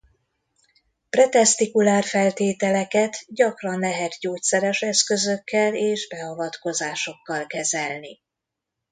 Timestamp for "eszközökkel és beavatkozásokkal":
4.81-7.45